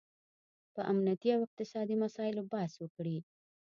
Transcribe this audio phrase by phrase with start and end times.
[0.73, 3.17] په امنیتي او اقتصادي مساییلو بحث وکړي